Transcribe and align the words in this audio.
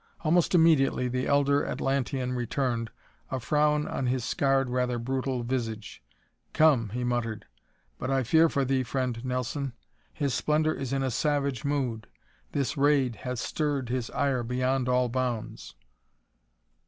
Almost 0.21 0.55
immediately 0.55 1.07
the 1.09 1.27
elder 1.27 1.63
Atlantean 1.63 2.33
returned, 2.33 2.89
a 3.29 3.39
frown 3.39 3.87
on 3.87 4.07
his 4.07 4.25
scarred, 4.25 4.67
rather 4.67 4.97
brutal 4.97 5.43
visage. 5.43 6.01
"Come," 6.53 6.89
he 6.89 7.03
muttered, 7.03 7.45
"but 7.99 8.09
I 8.09 8.23
fear 8.23 8.49
for 8.49 8.65
thee, 8.65 8.81
Friend 8.81 9.23
Nelson; 9.23 9.73
His 10.11 10.33
Splendor 10.33 10.73
is 10.73 10.91
in 10.91 11.03
a 11.03 11.11
savage 11.11 11.63
mood 11.63 12.07
this 12.51 12.75
raid 12.75 13.17
hath 13.17 13.37
stirred 13.37 13.89
his 13.89 14.09
ire 14.09 14.41
beyond 14.41 14.89
all 14.89 15.07
bounds." 15.07 15.75